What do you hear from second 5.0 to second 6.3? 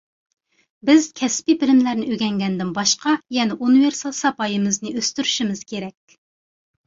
ئۆستۈرۈشىمىز كېرەك.